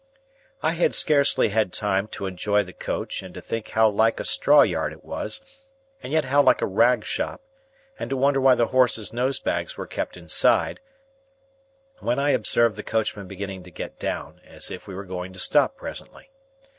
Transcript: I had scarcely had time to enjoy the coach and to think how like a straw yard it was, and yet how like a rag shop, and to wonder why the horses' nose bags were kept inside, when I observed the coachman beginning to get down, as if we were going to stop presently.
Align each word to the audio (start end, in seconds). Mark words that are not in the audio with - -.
I 0.63 0.71
had 0.71 0.95
scarcely 0.95 1.49
had 1.49 1.71
time 1.71 2.07
to 2.07 2.25
enjoy 2.25 2.63
the 2.63 2.73
coach 2.73 3.21
and 3.21 3.35
to 3.35 3.39
think 3.39 3.67
how 3.69 3.87
like 3.87 4.19
a 4.19 4.25
straw 4.25 4.63
yard 4.63 4.93
it 4.93 5.03
was, 5.05 5.43
and 6.01 6.11
yet 6.11 6.25
how 6.25 6.41
like 6.41 6.59
a 6.59 6.65
rag 6.65 7.05
shop, 7.05 7.39
and 7.99 8.09
to 8.09 8.17
wonder 8.17 8.41
why 8.41 8.55
the 8.55 8.69
horses' 8.73 9.13
nose 9.13 9.39
bags 9.39 9.77
were 9.77 9.85
kept 9.85 10.17
inside, 10.17 10.79
when 11.99 12.17
I 12.17 12.31
observed 12.31 12.77
the 12.77 12.83
coachman 12.83 13.27
beginning 13.27 13.61
to 13.61 13.69
get 13.69 13.99
down, 13.99 14.41
as 14.43 14.71
if 14.71 14.87
we 14.87 14.95
were 14.95 15.05
going 15.05 15.33
to 15.33 15.39
stop 15.39 15.75
presently. 15.77 16.31